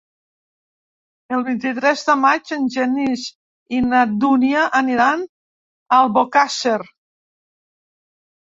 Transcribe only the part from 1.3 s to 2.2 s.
El vint-i-tres de